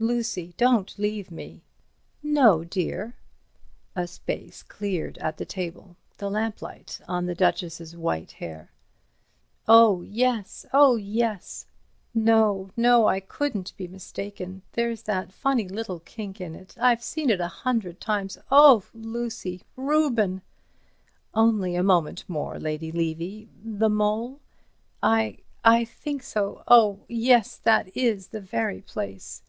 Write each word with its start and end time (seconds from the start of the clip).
"Lucy, 0.00 0.52
don't 0.58 0.98
leave 0.98 1.30
me." 1.30 1.62
"No, 2.22 2.62
dear." 2.62 3.16
A 3.96 4.06
space 4.06 4.62
cleared 4.62 5.16
at 5.16 5.38
the 5.38 5.46
table. 5.46 5.96
The 6.18 6.28
lamplight 6.30 7.00
on 7.08 7.24
the 7.24 7.34
Duchess's 7.34 7.96
white 7.96 8.32
hair. 8.32 8.70
"Oh, 9.66 10.02
yes—oh, 10.02 10.96
yes! 10.96 11.64
No, 12.12 12.68
no—I 12.76 13.18
couldn't 13.18 13.74
be 13.78 13.88
mistaken. 13.88 14.60
There's 14.72 15.04
that 15.04 15.32
funny 15.32 15.68
little 15.68 16.00
kink 16.00 16.38
in 16.38 16.54
it. 16.54 16.76
I've 16.78 17.02
seen 17.02 17.30
it 17.30 17.40
hundreds 17.40 17.94
of 17.96 18.00
times. 18.00 18.36
Oh, 18.50 18.82
Lucy—Reuben!" 18.92 20.42
"Only 21.32 21.76
a 21.76 21.82
moment 21.82 22.24
more, 22.28 22.58
Lady 22.58 22.92
Levy. 22.92 23.48
The 23.64 23.88
mole—" 23.88 24.40
"I—I 25.02 25.84
think 25.86 26.22
so—oh, 26.22 27.06
yes, 27.08 27.56
that 27.56 27.96
is 27.96 28.28
the 28.28 28.42
very 28.42 28.82
place." 28.82 29.40